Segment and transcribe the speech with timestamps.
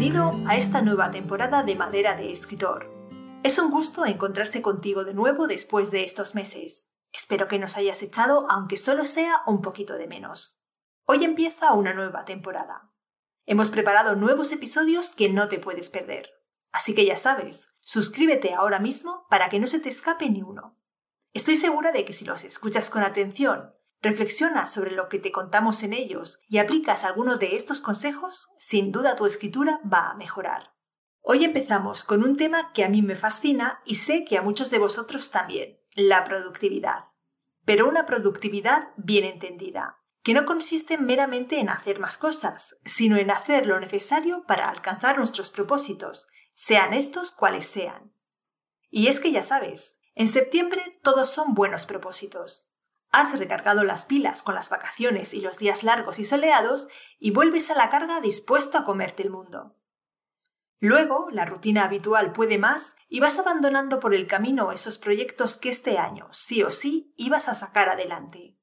[0.00, 2.90] Bienvenido a esta nueva temporada de Madera de Escritor.
[3.42, 6.94] Es un gusto encontrarse contigo de nuevo después de estos meses.
[7.12, 10.58] Espero que nos hayas echado, aunque solo sea un poquito de menos.
[11.04, 12.90] Hoy empieza una nueva temporada.
[13.44, 16.30] Hemos preparado nuevos episodios que no te puedes perder.
[16.72, 20.78] Así que ya sabes, suscríbete ahora mismo para que no se te escape ni uno.
[21.34, 25.82] Estoy segura de que si los escuchas con atención, reflexionas sobre lo que te contamos
[25.82, 30.74] en ellos y aplicas alguno de estos consejos, sin duda tu escritura va a mejorar.
[31.22, 34.70] Hoy empezamos con un tema que a mí me fascina y sé que a muchos
[34.70, 37.04] de vosotros también, la productividad.
[37.66, 43.30] Pero una productividad bien entendida, que no consiste meramente en hacer más cosas, sino en
[43.30, 48.14] hacer lo necesario para alcanzar nuestros propósitos, sean estos cuales sean.
[48.88, 52.69] Y es que ya sabes, en septiembre todos son buenos propósitos.
[53.12, 57.70] Has recargado las pilas con las vacaciones y los días largos y soleados y vuelves
[57.70, 59.76] a la carga dispuesto a comerte el mundo.
[60.78, 65.68] Luego, la rutina habitual puede más y vas abandonando por el camino esos proyectos que
[65.68, 68.56] este año, sí o sí, ibas a sacar adelante.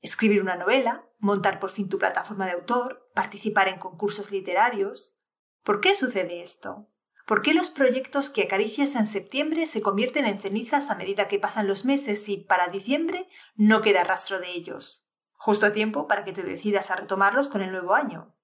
[0.00, 5.16] Escribir una novela, montar por fin tu plataforma de autor, participar en concursos literarios.
[5.62, 6.90] ¿Por qué sucede esto?
[7.26, 11.38] ¿Por qué los proyectos que acaricias en septiembre se convierten en cenizas a medida que
[11.38, 15.08] pasan los meses y para diciembre no queda rastro de ellos?
[15.32, 18.34] Justo a tiempo para que te decidas a retomarlos con el nuevo año.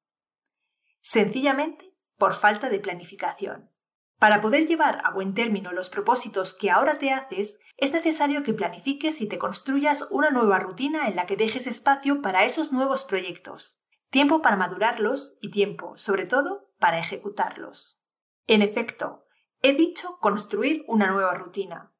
[1.01, 3.71] Sencillamente por falta de planificación.
[4.19, 8.53] Para poder llevar a buen término los propósitos que ahora te haces, es necesario que
[8.53, 13.05] planifiques y te construyas una nueva rutina en la que dejes espacio para esos nuevos
[13.05, 18.00] proyectos, tiempo para madurarlos y tiempo, sobre todo, para ejecutarlos.
[18.47, 19.27] En efecto,
[19.63, 21.95] he dicho construir una nueva rutina.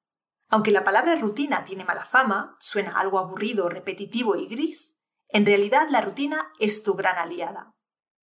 [0.49, 4.97] Aunque la palabra rutina tiene mala fama, suena algo aburrido, repetitivo y gris,
[5.29, 7.75] en realidad la rutina es tu gran aliada.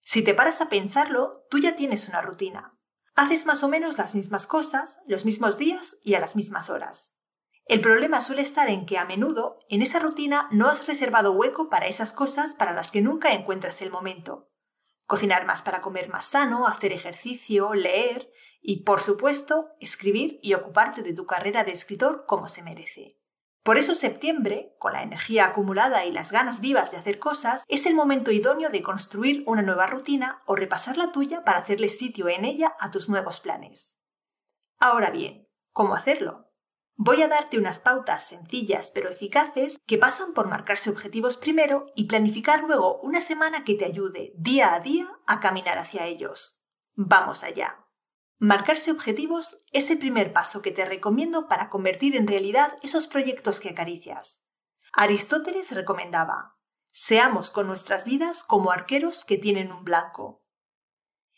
[0.01, 2.77] Si te paras a pensarlo, tú ya tienes una rutina.
[3.15, 7.15] Haces más o menos las mismas cosas, los mismos días y a las mismas horas.
[7.65, 11.69] El problema suele estar en que a menudo en esa rutina no has reservado hueco
[11.69, 14.49] para esas cosas para las que nunca encuentras el momento.
[15.07, 18.31] Cocinar más para comer más sano, hacer ejercicio, leer
[18.61, 23.17] y, por supuesto, escribir y ocuparte de tu carrera de escritor como se merece.
[23.63, 27.85] Por eso septiembre, con la energía acumulada y las ganas vivas de hacer cosas, es
[27.85, 32.29] el momento idóneo de construir una nueva rutina o repasar la tuya para hacerle sitio
[32.29, 33.97] en ella a tus nuevos planes.
[34.77, 36.46] Ahora bien, ¿cómo hacerlo?
[36.99, 42.05] Voy a darte unas pautas sencillas pero eficaces que pasan por marcarse objetivos primero y
[42.05, 46.63] planificar luego una semana que te ayude día a día a caminar hacia ellos.
[46.95, 47.85] Vamos allá.
[48.39, 53.59] Marcarse objetivos es el primer paso que te recomiendo para convertir en realidad esos proyectos
[53.59, 54.47] que acaricias.
[54.91, 56.57] Aristóteles recomendaba,
[56.91, 60.43] seamos con nuestras vidas como arqueros que tienen un blanco.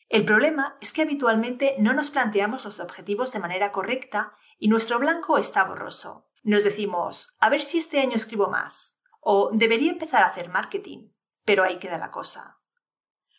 [0.07, 4.99] El problema es que habitualmente no nos planteamos los objetivos de manera correcta y nuestro
[4.99, 6.27] blanco está borroso.
[6.43, 11.09] Nos decimos, a ver si este año escribo más, o debería empezar a hacer marketing,
[11.45, 12.59] pero ahí queda la cosa.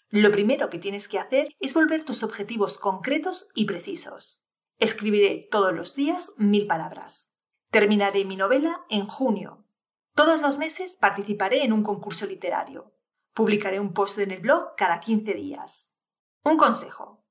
[0.08, 4.44] Lo primero que tienes que hacer es volver tus objetivos concretos y precisos.
[4.78, 7.34] Escribiré todos los días mil palabras.
[7.70, 9.66] Terminaré mi novela en junio.
[10.14, 12.92] Todos los meses participaré en un concurso literario.
[13.34, 15.94] Publicaré un post en el blog cada 15 días.
[16.42, 17.24] Un consejo.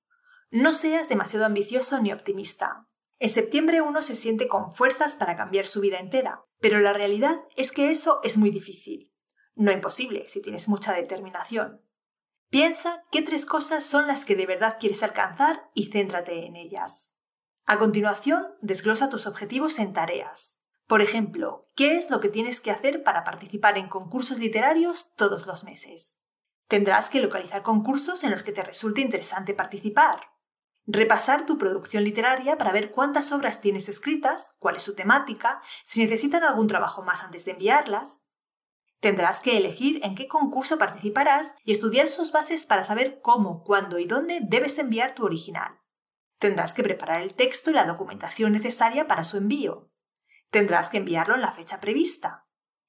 [0.50, 2.89] No seas demasiado ambicioso ni optimista.
[3.20, 7.42] En septiembre uno se siente con fuerzas para cambiar su vida entera, pero la realidad
[7.58, 9.14] es que eso es muy difícil.
[9.56, 11.86] No imposible si tienes mucha determinación.
[12.50, 17.18] Piensa qué tres cosas son las que de verdad quieres alcanzar y céntrate en ellas.
[17.66, 20.64] A continuación, desglosa tus objetivos en tareas.
[20.88, 25.46] Por ejemplo, ¿qué es lo que tienes que hacer para participar en concursos literarios todos
[25.46, 26.20] los meses?
[26.68, 30.22] Tendrás que localizar concursos en los que te resulte interesante participar.
[30.92, 36.02] Repasar tu producción literaria para ver cuántas obras tienes escritas, cuál es su temática, si
[36.02, 38.26] necesitan algún trabajo más antes de enviarlas.
[39.00, 44.00] Tendrás que elegir en qué concurso participarás y estudiar sus bases para saber cómo, cuándo
[44.00, 45.80] y dónde debes enviar tu original.
[46.40, 49.92] Tendrás que preparar el texto y la documentación necesaria para su envío.
[50.50, 52.48] Tendrás que enviarlo en la fecha prevista.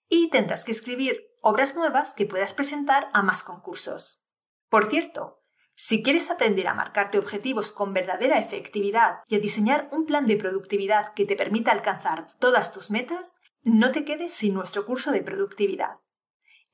[0.08, 4.24] Y tendrás que escribir obras nuevas que puedas presentar a más concursos.
[4.70, 5.39] Por cierto,
[5.74, 10.36] si quieres aprender a marcarte objetivos con verdadera efectividad y a diseñar un plan de
[10.36, 15.22] productividad que te permita alcanzar todas tus metas, no te quedes sin nuestro curso de
[15.22, 15.96] productividad.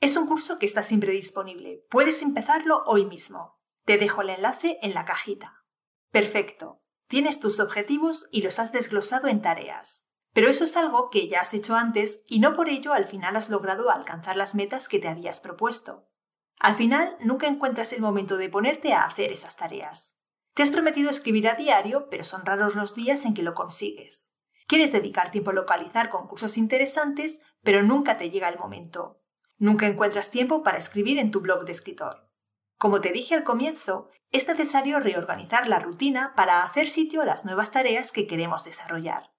[0.00, 1.84] Es un curso que está siempre disponible.
[1.88, 3.58] Puedes empezarlo hoy mismo.
[3.84, 5.64] Te dejo el enlace en la cajita.
[6.10, 6.82] Perfecto.
[7.08, 10.10] Tienes tus objetivos y los has desglosado en tareas.
[10.32, 13.36] Pero eso es algo que ya has hecho antes y no por ello al final
[13.36, 16.08] has logrado alcanzar las metas que te habías propuesto.
[16.58, 20.16] Al final nunca encuentras el momento de ponerte a hacer esas tareas.
[20.54, 24.32] Te has prometido escribir a diario, pero son raros los días en que lo consigues.
[24.66, 29.22] Quieres dedicar tiempo a localizar concursos interesantes, pero nunca te llega el momento.
[29.58, 32.30] Nunca encuentras tiempo para escribir en tu blog de escritor.
[32.78, 37.44] Como te dije al comienzo, es necesario reorganizar la rutina para hacer sitio a las
[37.44, 39.30] nuevas tareas que queremos desarrollar.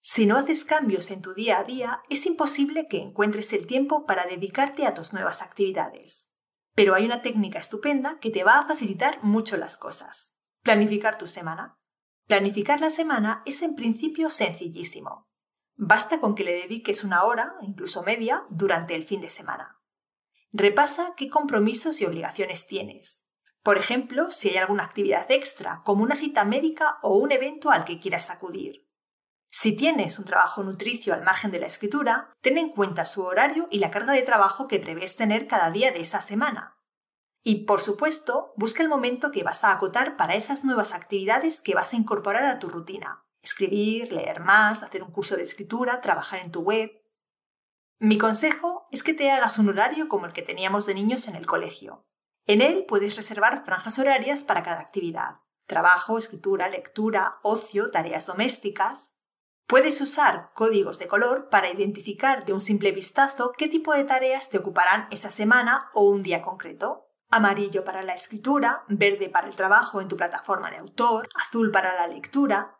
[0.00, 4.06] Si no haces cambios en tu día a día, es imposible que encuentres el tiempo
[4.06, 6.30] para dedicarte a tus nuevas actividades.
[6.78, 10.38] Pero hay una técnica estupenda que te va a facilitar mucho las cosas.
[10.62, 11.76] Planificar tu semana.
[12.28, 15.28] Planificar la semana es en principio sencillísimo.
[15.74, 19.80] Basta con que le dediques una hora, incluso media, durante el fin de semana.
[20.52, 23.26] Repasa qué compromisos y obligaciones tienes.
[23.64, 27.84] Por ejemplo, si hay alguna actividad extra, como una cita médica o un evento al
[27.84, 28.87] que quieras acudir.
[29.50, 33.66] Si tienes un trabajo nutricio al margen de la escritura, ten en cuenta su horario
[33.70, 36.78] y la carga de trabajo que prevés tener cada día de esa semana.
[37.42, 41.74] Y, por supuesto, busca el momento que vas a acotar para esas nuevas actividades que
[41.74, 43.24] vas a incorporar a tu rutina.
[43.42, 47.02] Escribir, leer más, hacer un curso de escritura, trabajar en tu web.
[47.98, 51.36] Mi consejo es que te hagas un horario como el que teníamos de niños en
[51.36, 52.06] el colegio.
[52.46, 55.40] En él puedes reservar franjas horarias para cada actividad.
[55.66, 59.17] Trabajo, escritura, lectura, ocio, tareas domésticas.
[59.68, 64.48] Puedes usar códigos de color para identificar de un simple vistazo qué tipo de tareas
[64.48, 67.04] te ocuparán esa semana o un día concreto.
[67.28, 71.94] Amarillo para la escritura, verde para el trabajo en tu plataforma de autor, azul para
[71.96, 72.78] la lectura.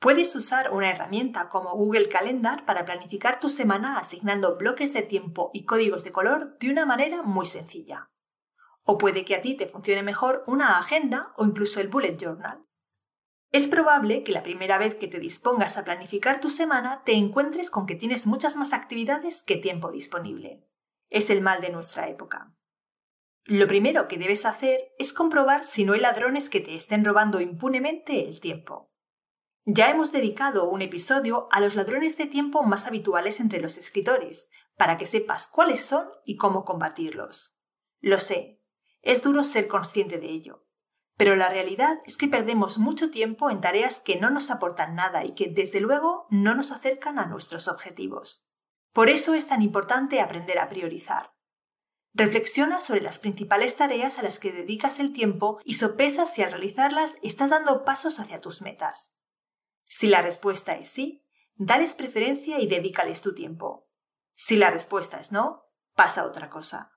[0.00, 5.52] Puedes usar una herramienta como Google Calendar para planificar tu semana asignando bloques de tiempo
[5.54, 8.10] y códigos de color de una manera muy sencilla.
[8.82, 12.66] O puede que a ti te funcione mejor una agenda o incluso el bullet journal.
[13.52, 17.70] Es probable que la primera vez que te dispongas a planificar tu semana te encuentres
[17.70, 20.66] con que tienes muchas más actividades que tiempo disponible.
[21.10, 22.56] Es el mal de nuestra época.
[23.44, 27.42] Lo primero que debes hacer es comprobar si no hay ladrones que te estén robando
[27.42, 28.90] impunemente el tiempo.
[29.66, 34.48] Ya hemos dedicado un episodio a los ladrones de tiempo más habituales entre los escritores,
[34.78, 37.58] para que sepas cuáles son y cómo combatirlos.
[38.00, 38.62] Lo sé,
[39.02, 40.66] es duro ser consciente de ello,
[41.16, 45.24] pero la realidad es que perdemos mucho tiempo en tareas que no nos aportan nada
[45.24, 48.48] y que, desde luego, no nos acercan a nuestros objetivos.
[48.92, 51.32] Por eso es tan importante aprender a priorizar.
[52.14, 56.50] Reflexiona sobre las principales tareas a las que dedicas el tiempo y sopesa si al
[56.50, 59.18] realizarlas estás dando pasos hacia tus metas.
[59.84, 61.24] Si la respuesta es sí,
[61.54, 63.88] dales preferencia y dedícales tu tiempo.
[64.32, 65.64] Si la respuesta es no,
[65.94, 66.92] pasa otra cosa.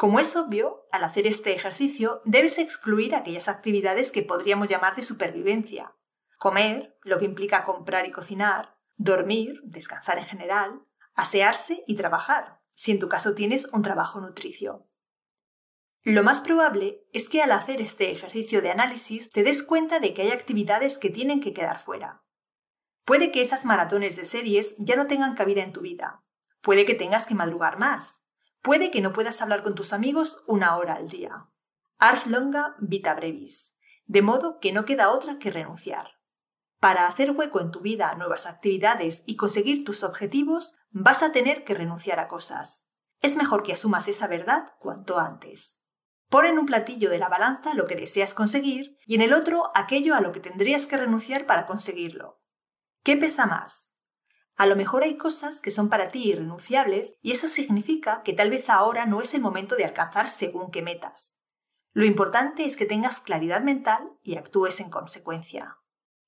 [0.00, 5.02] Como es obvio, al hacer este ejercicio debes excluir aquellas actividades que podríamos llamar de
[5.02, 5.94] supervivencia.
[6.38, 10.80] Comer, lo que implica comprar y cocinar, dormir, descansar en general,
[11.12, 14.88] asearse y trabajar, si en tu caso tienes un trabajo nutricio.
[16.02, 20.14] Lo más probable es que al hacer este ejercicio de análisis te des cuenta de
[20.14, 22.24] que hay actividades que tienen que quedar fuera.
[23.04, 26.24] Puede que esas maratones de series ya no tengan cabida en tu vida.
[26.62, 28.19] Puede que tengas que madrugar más.
[28.62, 31.48] Puede que no puedas hablar con tus amigos una hora al día.
[31.98, 33.76] Ars longa vita brevis,
[34.06, 36.12] de modo que no queda otra que renunciar.
[36.78, 41.32] Para hacer hueco en tu vida a nuevas actividades y conseguir tus objetivos, vas a
[41.32, 42.88] tener que renunciar a cosas.
[43.20, 45.82] Es mejor que asumas esa verdad cuanto antes.
[46.28, 49.70] Pon en un platillo de la balanza lo que deseas conseguir y en el otro
[49.74, 52.40] aquello a lo que tendrías que renunciar para conseguirlo.
[53.02, 53.89] ¿Qué pesa más?
[54.60, 58.50] A lo mejor hay cosas que son para ti irrenunciables y eso significa que tal
[58.50, 61.40] vez ahora no es el momento de alcanzar según qué metas.
[61.94, 65.78] Lo importante es que tengas claridad mental y actúes en consecuencia.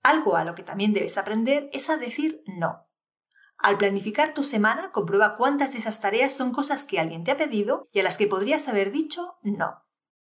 [0.02, 2.88] Algo a lo que también debes aprender es a decir no.
[3.58, 7.36] Al planificar tu semana, comprueba cuántas de esas tareas son cosas que alguien te ha
[7.36, 9.84] pedido y a las que podrías haber dicho no.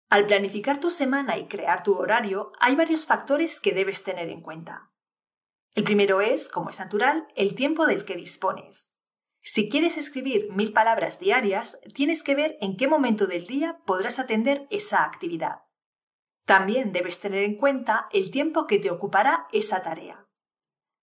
[0.10, 4.40] Al planificar tu semana y crear tu horario, hay varios factores que debes tener en
[4.40, 4.94] cuenta.
[5.78, 8.96] El primero es, como es natural, el tiempo del que dispones.
[9.44, 14.18] Si quieres escribir mil palabras diarias, tienes que ver en qué momento del día podrás
[14.18, 15.66] atender esa actividad.
[16.46, 20.28] También debes tener en cuenta el tiempo que te ocupará esa tarea.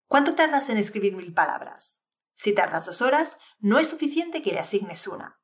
[0.08, 2.02] ¿Cuánto tardas en escribir mil palabras?
[2.32, 5.40] Si tardas dos horas, no es suficiente que le asignes una.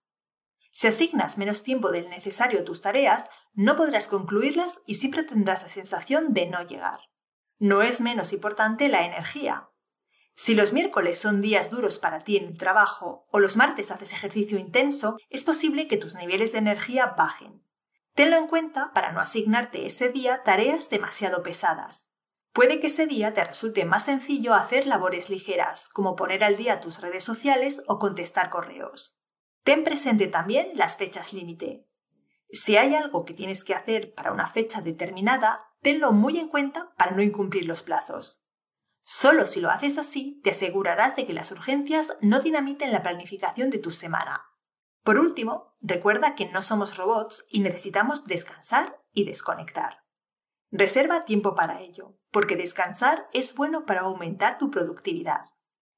[0.72, 5.62] Si asignas menos tiempo del necesario a tus tareas, no podrás concluirlas y siempre tendrás
[5.62, 7.09] la sensación de no llegar.
[7.60, 9.68] No es menos importante la energía.
[10.34, 14.14] Si los miércoles son días duros para ti en el trabajo o los martes haces
[14.14, 17.62] ejercicio intenso, es posible que tus niveles de energía bajen.
[18.14, 22.10] Tenlo en cuenta para no asignarte ese día tareas demasiado pesadas.
[22.54, 26.80] Puede que ese día te resulte más sencillo hacer labores ligeras, como poner al día
[26.80, 29.20] tus redes sociales o contestar correos.
[29.64, 31.86] Ten presente también las fechas límite.
[32.50, 36.92] Si hay algo que tienes que hacer para una fecha determinada, tenlo muy en cuenta
[36.96, 38.44] para no incumplir los plazos.
[39.00, 43.70] Solo si lo haces así, te asegurarás de que las urgencias no dinamiten la planificación
[43.70, 44.46] de tu semana.
[45.02, 50.04] Por último, recuerda que no somos robots y necesitamos descansar y desconectar.
[50.70, 55.46] Reserva tiempo para ello, porque descansar es bueno para aumentar tu productividad.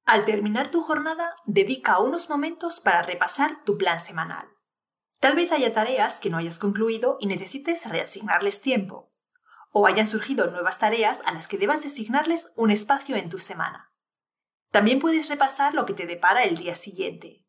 [0.05, 4.49] Al terminar tu jornada, dedica unos momentos para repasar tu plan semanal.
[5.21, 9.12] Tal vez haya tareas que no hayas concluido y necesites reasignarles tiempo,
[9.73, 13.93] o hayan surgido nuevas tareas a las que debas designarles un espacio en tu semana.
[14.71, 17.45] También puedes repasar lo que te depara el día siguiente.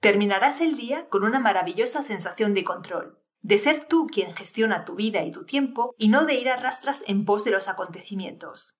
[0.00, 4.94] Terminarás el día con una maravillosa sensación de control, de ser tú quien gestiona tu
[4.94, 8.78] vida y tu tiempo y no de ir a rastras en pos de los acontecimientos.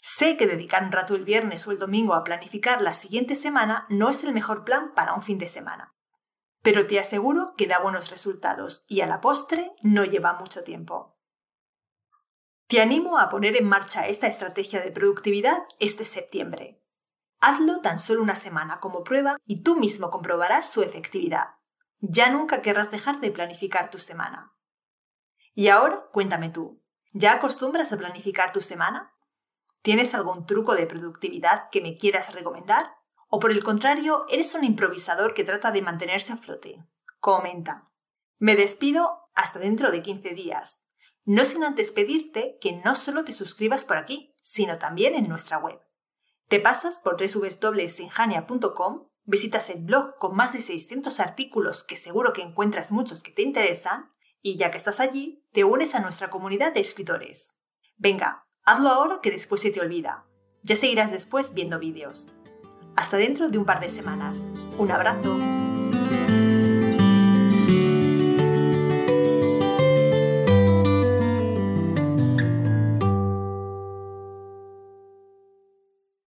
[0.00, 3.86] Sé que dedicar un rato el viernes o el domingo a planificar la siguiente semana
[3.88, 5.94] no es el mejor plan para un fin de semana,
[6.62, 11.13] pero te aseguro que da buenos resultados y a la postre no lleva mucho tiempo.
[12.66, 16.80] Te animo a poner en marcha esta estrategia de productividad este septiembre.
[17.40, 21.56] Hazlo tan solo una semana como prueba y tú mismo comprobarás su efectividad.
[22.00, 24.56] Ya nunca querrás dejar de planificar tu semana.
[25.52, 29.14] Y ahora cuéntame tú, ¿ya acostumbras a planificar tu semana?
[29.82, 32.94] ¿Tienes algún truco de productividad que me quieras recomendar?
[33.28, 36.82] ¿O por el contrario, eres un improvisador que trata de mantenerse a flote?
[37.20, 37.84] Comenta.
[38.38, 40.83] Me despido hasta dentro de 15 días.
[41.24, 45.58] No sin antes pedirte que no solo te suscribas por aquí, sino también en nuestra
[45.58, 45.80] web.
[46.48, 52.42] Te pasas por www.sinjania.com, visitas el blog con más de 600 artículos que seguro que
[52.42, 54.12] encuentras muchos que te interesan,
[54.42, 57.54] y ya que estás allí, te unes a nuestra comunidad de escritores.
[57.96, 60.24] Venga, Hazlo ahora que después se te olvida.
[60.62, 62.32] Ya seguirás después viendo vídeos.
[62.96, 64.48] Hasta dentro de un par de semanas.
[64.78, 65.73] Un abrazo.